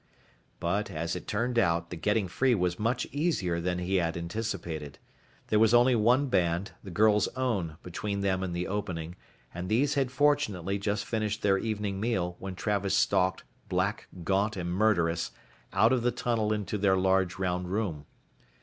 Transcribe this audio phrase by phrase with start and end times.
[0.59, 4.97] But as it turned out, the getting free was much easier than he had anticipated.
[5.49, 9.15] There was only one band, the girl's own, between them and the opening,
[9.53, 14.71] and these had fortunately just finished their evening meal when Travis stalked, black, gaunt and
[14.73, 15.33] murderous,
[15.71, 18.07] out of the tunnel into their large round room.